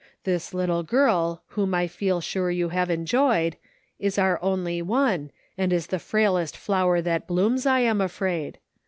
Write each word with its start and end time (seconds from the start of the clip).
This 0.23 0.51
little 0.51 0.81
girl, 0.81 1.43
whom 1.49 1.75
I 1.75 1.85
feel 1.85 2.21
sure 2.21 2.49
you 2.49 2.69
have 2.69 2.89
enjoyed, 2.89 3.55
is 3.99 4.17
our 4.17 4.41
only 4.41 4.81
one, 4.81 5.29
and 5.59 5.71
is 5.71 5.85
the 5.85 5.99
frailest 5.99 6.57
flower 6.57 7.01
that 7.01 7.27
blooms, 7.27 7.67
I 7.67 7.81
am 7.81 8.01
afraid. 8.01 8.57